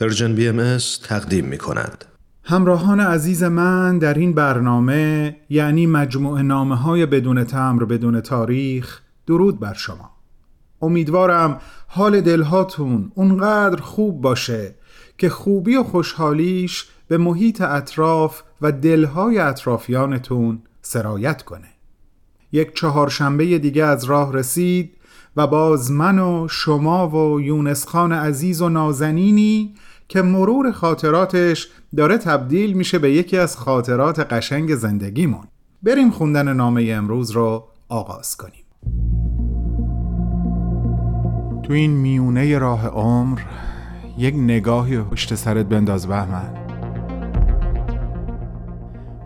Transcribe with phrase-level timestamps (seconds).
[0.00, 2.04] Persian BMS تقدیم می کند.
[2.44, 9.60] همراهان عزیز من در این برنامه یعنی مجموعه نامه های بدون تمبر بدون تاریخ درود
[9.60, 10.10] بر شما
[10.82, 14.74] امیدوارم حال دلهاتون اونقدر خوب باشه
[15.18, 21.68] که خوبی و خوشحالیش به محیط اطراف و دلهای اطرافیانتون سرایت کنه
[22.52, 24.97] یک چهارشنبه دیگه از راه رسید
[25.38, 29.74] و باز من و شما و یونس خان عزیز و نازنینی
[30.08, 35.44] که مرور خاطراتش داره تبدیل میشه به یکی از خاطرات قشنگ زندگیمون.
[35.82, 38.64] بریم خوندن نامه امروز رو آغاز کنیم.
[41.62, 43.40] تو این میونه راه عمر
[44.18, 46.57] یک نگاهی پشت سرت بنداز بهمن.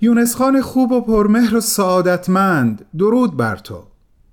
[0.00, 2.84] یونس خان خوب و پرمهر و سعادتمند.
[2.98, 3.82] درود بر تو.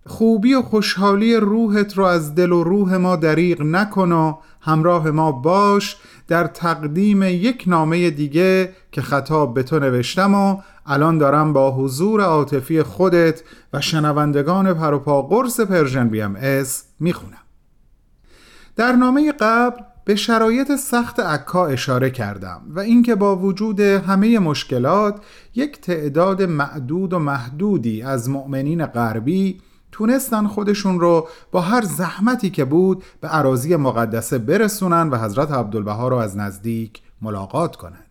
[0.07, 5.31] خوبی و خوشحالی روحت رو از دل و روح ما دریغ نکن و همراه ما
[5.31, 11.71] باش در تقدیم یک نامه دیگه که خطاب به تو نوشتم و الان دارم با
[11.71, 13.43] حضور عاطفی خودت
[13.73, 17.37] و شنوندگان پروپا قرص Persian BMS می‌خونم.
[18.75, 25.23] در نامه قبل به شرایط سخت عکا اشاره کردم و اینکه با وجود همه مشکلات
[25.55, 29.61] یک تعداد معدود و محدودی از مؤمنین غربی
[29.91, 36.07] تونستن خودشون رو با هر زحمتی که بود به عراضی مقدسه برسونن و حضرت عبدالبها
[36.07, 38.03] رو از نزدیک ملاقات کنن.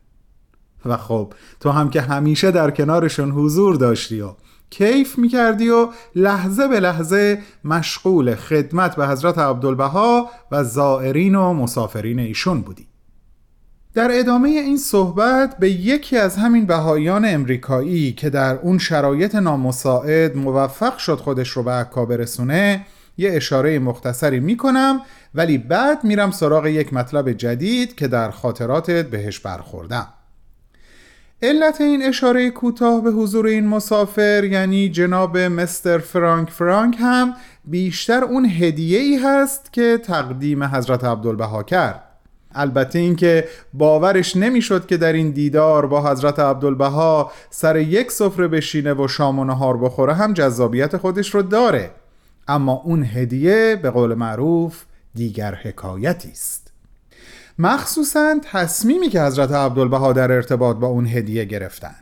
[0.85, 4.31] و خب تو هم که همیشه در کنارشون حضور داشتی و
[4.79, 12.19] کیف می‌کردی و لحظه به لحظه مشغول خدمت به حضرت عبدالبها و زائرین و مسافرین
[12.19, 12.87] ایشون بودی.
[13.95, 20.37] در ادامه این صحبت به یکی از همین بهاییان امریکایی که در اون شرایط نامساعد
[20.37, 22.87] موفق شد خودش رو به عکا برسونه
[23.19, 25.01] یه اشاره مختصری می‌کنم
[25.35, 30.09] ولی بعد میرم سراغ یک مطلب جدید که در خاطراتت بهش برخوردم.
[31.43, 37.35] علت این اشاره کوتاه به حضور این مسافر یعنی جناب مستر فرانک فرانک هم
[37.65, 42.03] بیشتر اون هدیه ای هست که تقدیم حضرت عبدالبها کرد.
[42.55, 48.95] البته اینکه باورش نمی‌شد که در این دیدار با حضرت عبدالبها سر یک سفره بشینه
[48.95, 51.91] و شام و نهار بخوره هم جذابیت خودش رو داره.
[52.49, 54.85] اما اون هدیه به قول معروف
[55.15, 56.64] دیگر حکایتی است.
[57.59, 61.95] مخصوصا تصمیمی که حضرت عبدالبها در ارتباط با اون هدیه گرفتن.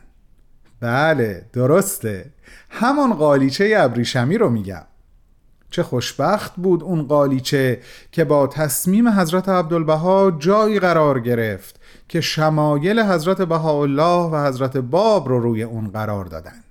[0.79, 2.25] بله درسته.
[2.69, 4.83] همان قالیچه ابریشمی رو میگم.
[5.69, 7.79] چه خوشبخت بود اون قالیچه
[8.11, 15.29] که با تصمیم حضرت عبدالبها جایی قرار گرفت که شمایل حضرت بهاءالله و حضرت باب
[15.29, 16.63] رو روی اون قرار دادن.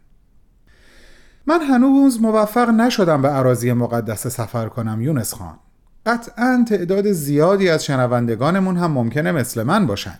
[1.47, 5.59] من هنوز موفق نشدم به عراضی مقدس سفر کنم یونس خان.
[6.07, 10.19] قطعا تعداد زیادی از شنوندگانمون هم ممکنه مثل من باشن.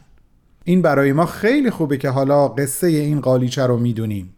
[0.65, 4.35] این برای ما خیلی خوبه که حالا قصه این قالیچه رو می‌دونیم.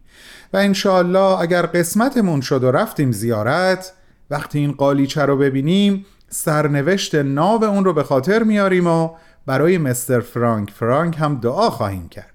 [0.53, 3.93] و انشاالله اگر قسمتمون شد و رفتیم زیارت
[4.29, 9.09] وقتی این قالیچه رو ببینیم سرنوشت ناب اون رو به خاطر میاریم و
[9.45, 12.31] برای مستر فرانک فرانک هم دعا خواهیم کرد.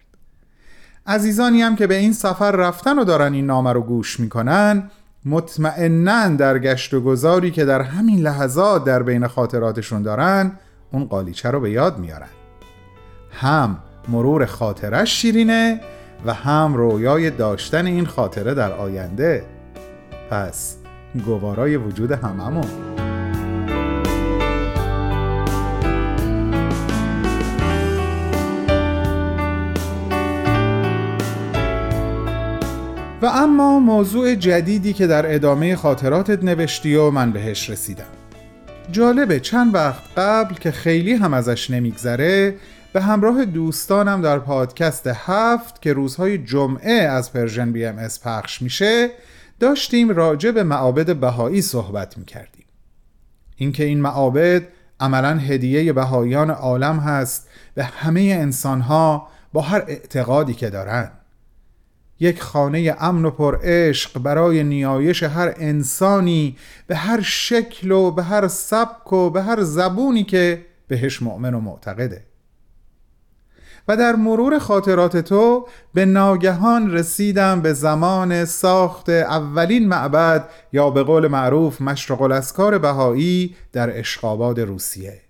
[1.07, 4.91] عزیزانی هم که به این سفر رفتن و دارن این نامه رو گوش می‌کنن
[5.25, 10.53] مطمئنا در گشت و گذاری که در همین لحظات در بین خاطراتشون دارن
[10.93, 12.29] اون قالیچه رو به یاد میارن.
[13.31, 15.81] هم مرور خاطرش شیرینه
[16.27, 19.45] و هم رویای داشتن این خاطره در آینده.
[20.31, 20.77] پس
[21.27, 22.90] گوارای وجود هممون.
[33.23, 38.05] و اما موضوع جدیدی که در ادامه خاطراتت نوشتی و من بهش رسیدم.
[38.91, 42.55] جالبه چند وقت قبل که خیلی هم ازش نمیگذره
[42.93, 49.11] به همراه دوستانم در پادکست هفت که روزهای جمعه از Persian BMS پخش میشه
[49.61, 52.65] داشتیم راجع به معابد بهایی صحبت می‌کردیم.
[53.57, 54.63] اینکه این معابد
[55.01, 61.11] عملا هدیه بهاییان عالم هست به همه انسانها با هر اعتقادی که دارن
[62.21, 66.57] یک خانه امن و پر عشق برای نیایش هر انسانی
[66.87, 71.61] به هر شکل و به هر سبک و به هر زبونی که بهش مؤمن و
[71.61, 72.25] معتقده.
[73.89, 81.03] و در مرور خاطرات تو به ناگهان رسیدم به زمان ساخت اولین معبد یا به
[81.03, 85.21] قول معروف مشرق الاسکار بهایی در اشقاباد روسیه.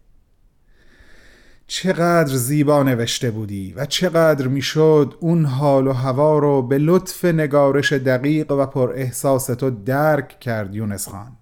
[1.73, 7.93] چقدر زیبا نوشته بودی و چقدر می‌شد اون حال و هوا رو به لطف نگارش
[7.93, 11.33] دقیق و پر احساس تو درک کرد یونس خان.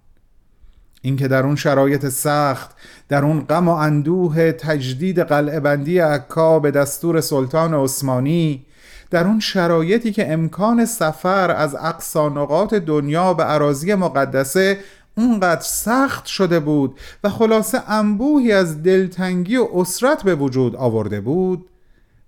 [1.01, 2.75] اینکه در اون شرایط سخت
[3.07, 8.65] در اون غم و اندوه تجدید قلعه بندی عکا به دستور سلطان عثمانی
[9.09, 14.77] در اون شرایطی که امکان سفر از اقصا نقاط دنیا به عراضی مقدسه
[15.19, 21.69] اونقدر سخت شده بود و خلاصه انبوهی از دلتنگی و اسرت به وجود آورده بود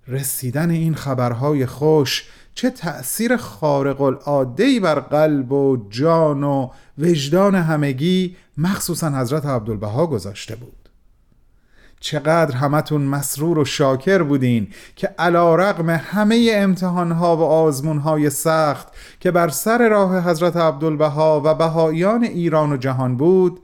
[0.08, 2.24] رسیدن این خبرهای خوش
[2.54, 6.68] چه تأثیر خارق العاده بر قلب و جان و
[6.98, 10.81] وجدان همگی مخصوصا حضرت عبدالبها گذاشته بود.
[12.02, 18.88] چقدر همتون مسرور و شاکر بودین که علا رقم همه امتحانها و آزمونهای سخت
[19.20, 23.60] که بر سر راه حضرت عبدالبها و بهایان ایران و جهان بود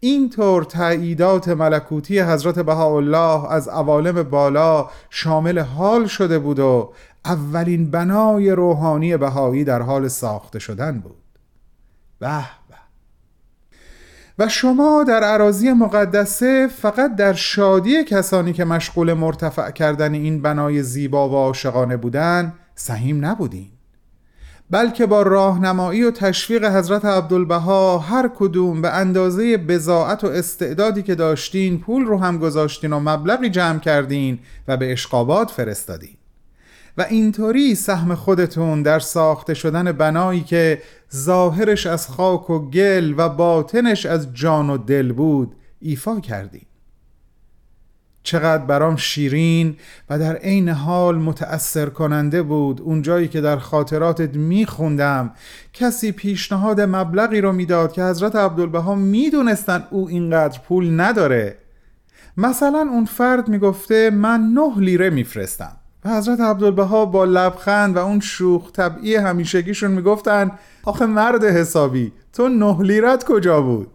[0.00, 6.92] اینطور تاییدات ملکوتی حضرت بهاءالله از عوالم بالا شامل حال شده بود و
[7.24, 11.16] اولین بنای روحانی بهایی در حال ساخته شدن بود.
[12.18, 12.44] به.
[14.42, 20.82] و شما در عراضی مقدسه فقط در شادی کسانی که مشغول مرتفع کردن این بنای
[20.82, 23.70] زیبا و عاشقانه بودن سهیم نبودین.
[24.70, 31.14] بلکه با راهنمایی و تشویق حضرت عبدالبها هر کدوم به اندازه بزاعت و استعدادی که
[31.14, 36.16] داشتین پول رو هم گذاشتین و مبلغی جمع کردین و به اشقابات فرستادین.
[36.98, 40.82] و اینطوری سهم خودتون در ساخته شدن بنایی که
[41.14, 46.66] ظاهرش از خاک و گل و باطنش از جان و دل بود ایفا کردیم
[48.22, 49.76] چقدر برام شیرین
[50.10, 55.30] و در عین حال متأثر کننده بود اونجایی که در خاطراتت میخوندم.
[55.72, 61.56] کسی پیشنهاد مبلغی رو می‌داد که حضرت عبدالبها می‌دونستن او اینقدر پول نداره.
[62.36, 65.76] مثلا اون فرد می‌گفته من نه لیره میفرستم.
[66.04, 70.50] و حضرت عبدالبها با لبخند و اون شوخ طبعی همیشگیشون می‌گفتن
[70.84, 73.88] آخه مرد حسابی تو نه لیرت کجا بود؟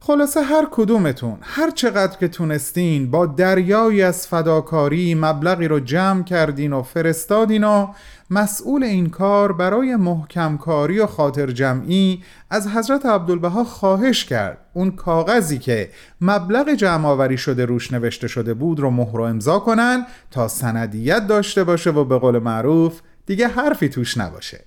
[0.00, 6.72] خلاصه هر کدومتون هر چقدر که تونستین با دریایی از فداکاری مبلغی رو جمع کردین
[6.72, 7.86] و فرستادین و
[8.30, 14.58] مسئول این کار برای محکمکاری و خاطر جمعی از حضرت عبدالبها خواهش کرد.
[14.72, 15.90] اون کاغذی که
[16.20, 21.26] مبلغ جمع آوری شده روش نوشته شده بود رو مهر و امضا کنن تا سندیت
[21.26, 24.64] داشته باشه و به قول معروف دیگه حرفی توش نباشه.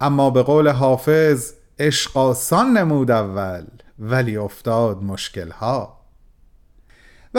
[0.00, 3.64] اما به قول حافظ عشق آسان نمود اول
[3.98, 5.97] ولی افتاد مشکل ها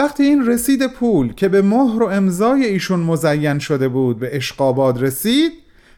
[0.00, 5.02] وقتی این رسید پول که به مهر و امضای ایشون مزین شده بود به اشقاباد
[5.02, 5.52] رسید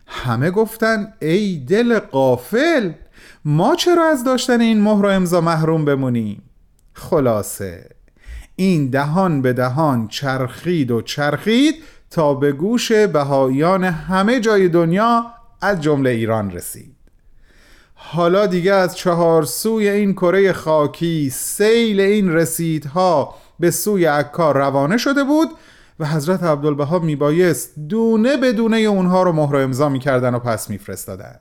[0.07, 2.91] همه گفتن ای دل قافل
[3.45, 6.43] ما چرا از داشتن این مهر و امضا محروم بمونیم؟
[6.93, 7.91] خلاصه
[8.57, 11.75] این دهان به دهان چرخید و چرخید
[12.11, 15.27] تا به گوش بهایان همه جای دنیا
[15.61, 16.97] از جمله ایران رسید.
[17.95, 24.97] حالا دیگه از چهار سوی این کره خاکی سیل این رسیدها به سوی عکا روانه
[24.97, 25.49] شده بود
[25.99, 31.41] و حضرت عبدالبها میبایست دونه به دونه اونها رو مهر امضا می‌کردن و پس میفرستادن.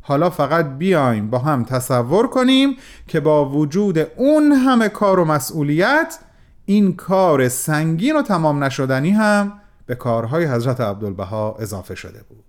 [0.00, 2.76] حالا فقط بیایم با هم تصور کنیم
[3.08, 6.18] که با وجود اون همه کار و مسئولیت
[6.64, 9.52] این کار سنگین و تمام نشدنی هم
[9.86, 12.44] به کارهای حضرت عبدالبها اضافه شده بود.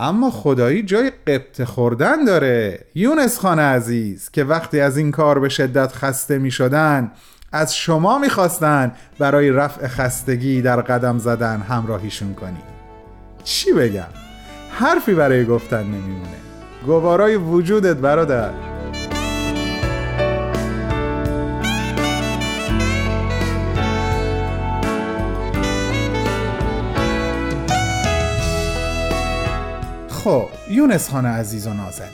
[0.00, 2.84] اما خدایی جای قبط خوردن داره.
[2.94, 7.10] یونس خان عزیز که وقتی از این کار به شدت خسته می شدن
[7.52, 12.62] از شما می‌خواستن برای رفع خستگی در قدم زدن همراهیشون کنی.
[13.44, 14.06] چی بگم؟
[14.70, 16.40] حرفی برای گفتن نمیمونه.
[16.86, 18.69] گوارای وجودت برادر.
[30.24, 32.10] خب یونس خان عزیز و نازنین.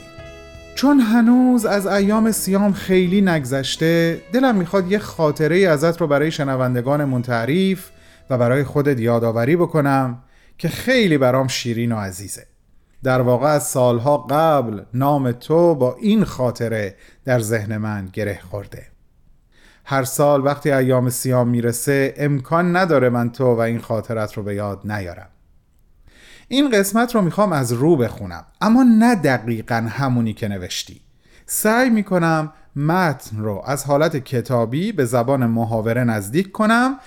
[0.75, 7.23] چون هنوز از ایام سیام خیلی نگذشته دلم می‌خواد یه خاطره ازت رو برای شنوندگانمون
[7.23, 7.91] تعریف
[8.31, 10.23] و برای خودت یادآوری بکنم
[10.59, 12.47] که خیلی برام شیرین و عزیزه.
[13.03, 16.95] در واقع از سالها قبل نام تو با این خاطره
[17.25, 18.87] در ذهن من گره خورده.
[19.85, 24.55] هر سال وقتی ایام سیام می‌رسه امکان نداره من تو و این خاطرت رو به
[24.55, 25.29] یاد نیارم.
[26.49, 28.45] این قسمت رو می‌خوام از رو بخونم.
[28.61, 31.01] اما نه دقیقا همونی که نوشتی.
[31.47, 36.99] سعی می‌کنم متن رو از حالت کتابی به زبان محاوره نزدیک کنم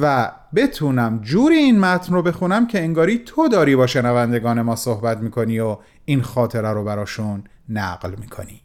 [0.00, 5.18] و بتونم جوری این متن رو بخونم که انگاری تو داری با شنوندگان ما صحبت
[5.18, 8.60] می‌کنی و این خاطره رو براشون نقل می‌کنی.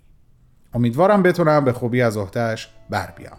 [0.73, 3.37] امیدوارم بتونم به خوبی از عهدهش بر بیام.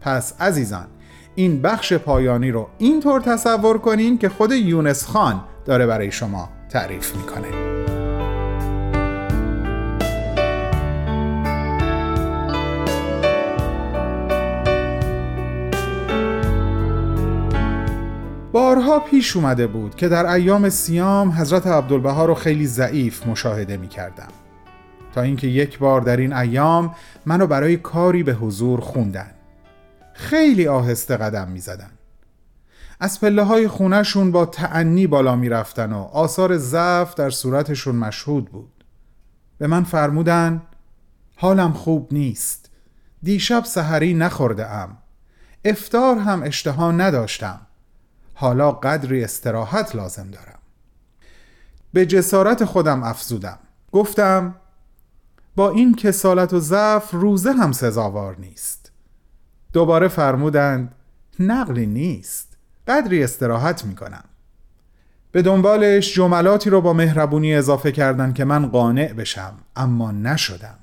[0.00, 0.86] پس عزیزان
[1.34, 7.16] این بخش پایانی رو اینطور تصور کنین که خود یونس خان داره برای شما تعریف
[7.16, 7.48] می‌کنه
[18.52, 23.88] بارها پیش اومده بود که در ایام سیام حضرت عبدالبها رو خیلی ضعیف مشاهده می
[23.88, 24.28] کردم.
[25.14, 26.94] تا اینکه یک بار در این ایام
[27.26, 29.30] منو برای کاری به حضور خوندن.
[30.12, 31.95] خیلی آهسته قدم می زدن.
[33.00, 38.50] از پله های خونهشون با تعنی بالا می رفتن و آثار ضعف در صورتشون مشهود
[38.50, 38.84] بود.
[39.58, 40.62] به من فرمودن
[41.36, 42.70] حالم خوب نیست.
[43.22, 44.98] دیشب سحری نخورده ام.
[45.64, 47.60] افتار هم اشتها نداشتم.
[48.34, 50.58] حالا قدری استراحت لازم دارم
[51.92, 53.58] به جسارت خودم افزودم
[53.92, 54.54] گفتم
[55.56, 58.92] با این کسالت و ضعف روزه هم سزاوار نیست
[59.72, 60.94] دوباره فرمودند
[61.40, 62.55] نقلی نیست
[62.86, 64.24] قدری استراحت می کنم
[65.32, 70.78] به دنبالش جملاتی رو با مهربونی اضافه کردن که من قانع بشم اما نشدم.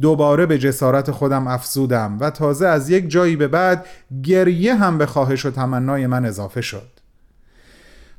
[0.00, 3.86] دوباره به جسارت خودم افزودم و تازه از یک جایی به بعد
[4.22, 6.90] گریه هم به خواهش و تمنای من اضافه شد.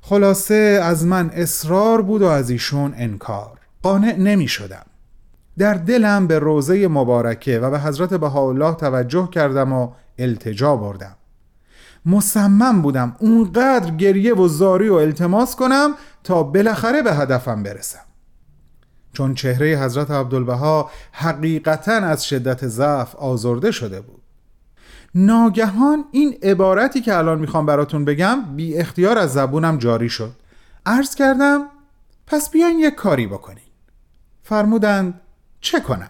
[0.02, 3.60] خلاصه از من اصرار بود و از ایشون انکار.
[3.82, 4.86] قانع نمی شدم
[5.58, 11.16] در دلم به روزه مبارکه و به حضرت بهاءالله توجه کردم و التجا بردم.
[12.06, 15.94] مصمم بودم اونقدر گریه و زاری و التماس کنم
[16.24, 18.06] تا بالاخره به هدفم برسم.
[19.14, 24.22] چون چهره حضرت عبدالبها حقیقتا از شدت ضعف آزرده شده بود.
[25.16, 30.32] ناگهان این عبارتی که الان می‌خوام براتون بگم بی اختیار از زبونم جاری شد.
[30.86, 31.66] عرض کردم
[32.28, 33.64] پس بیاین یک کاری بکنین.
[34.44, 35.22] فرمودند
[35.62, 36.10] چه کنم؟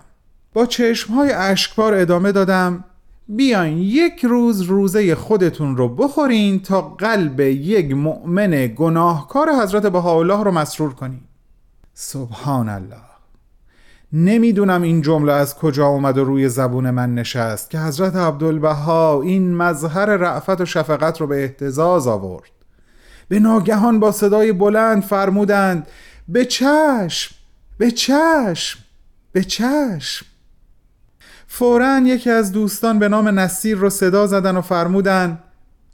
[0.53, 2.83] با چشمهای اشکبار ادامه دادم
[3.35, 10.51] بیاین یک روز روزه خودتون رو بخورین تا قلب یک مؤمن گناهکار حضرت بهاءالله رو
[10.51, 11.21] مسرور کنین.
[11.93, 13.11] سبحان الله
[14.13, 19.55] نمی‌دونم این جمله از کجا اومد و روی زبون من نشست که حضرت عبدالبها این
[19.55, 22.51] مظهر رعفت و شفقت رو به احتزاز آورد.
[23.27, 25.88] به ناگهان با صدای بلند فرمودند
[26.27, 27.35] به چشم
[27.77, 28.79] به چشم
[29.31, 30.25] به چشم.
[31.53, 35.43] فورا یکی از دوستان به نام نصیر رو صدا زدن و فرمودند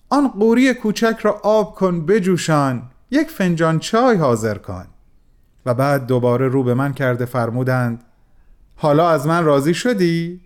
[0.10, 4.86] آن قوری کوچک را آب کن بجوشان یک فنجان چای حاضر کن.
[5.66, 8.04] و بعد دوباره رو به من کرده فرمودند
[8.76, 10.42] حالا از من راضی شدی؟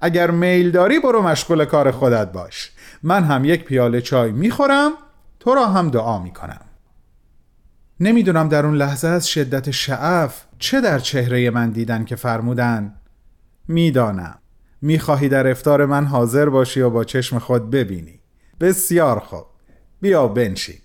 [0.00, 2.72] اگر میل داری برو مشغول کار خودت باش.
[3.02, 4.90] من هم یک پیاله چای می‌خورم
[5.40, 6.64] تو را هم دعا می‌کنم.
[8.00, 12.94] نمی‌دونم در اون لحظه از شدت شعف چه در چهره من دیدن که فرمودن.
[13.68, 14.38] می‌دانم.
[14.82, 18.20] می‌خواهی در افتار من حاضر باشی و با چشم خود ببینی.
[18.60, 19.44] بسیار خوب.
[20.00, 20.78] بیا بنشین.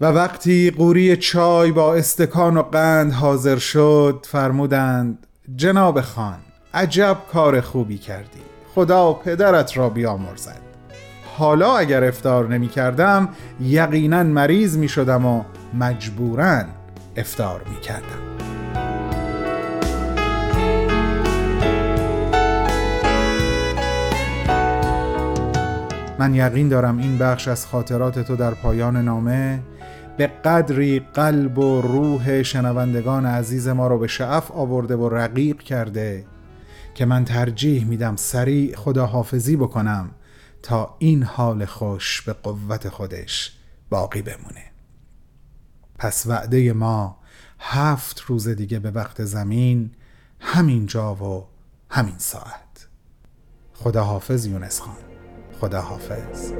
[0.00, 5.26] و وقتی قوری چای با استکان و قند حاضر شد فرمودند
[5.56, 6.38] جناب خان
[6.74, 8.40] عجب کار خوبی کردی.
[8.74, 10.60] خدا پدرت را بیامرزد.
[11.36, 13.28] حالا اگر افتار نمی کردم
[13.60, 16.62] یقینا مریض می شدم و مجبورا
[17.16, 18.31] افتار می کردم
[26.22, 29.62] من یقین دارم این بخش از خاطرات تو در پایان نامه
[30.16, 36.24] به قدری قلب و روح شنوندگان عزیز ما رو به شعف آورده و رقیق کرده
[36.94, 40.10] که من ترجیح میدم سریع خداحافظی بکنم
[40.62, 43.52] تا این حال خوش به قوت خودش
[43.90, 44.64] باقی بمونه.
[45.98, 47.18] پس وعده ما
[47.58, 49.90] هفت روز دیگه به وقت زمین
[50.40, 51.46] همین جا و
[51.90, 52.88] همین ساعت.
[53.74, 55.11] خداحافظ یونس خان.
[55.62, 56.52] خداحافظ.